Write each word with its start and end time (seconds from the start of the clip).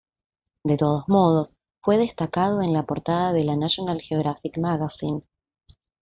De 0.63 0.77
todos 0.77 1.07
modos, 1.09 1.53
fue 1.79 1.99
destacado 1.99 2.63
en 2.63 2.73
la 2.73 2.87
portada 2.87 3.33
de 3.33 3.43
la 3.43 3.55
"National 3.55 4.01
Geographic 4.01 4.57
Magazine". 4.57 5.21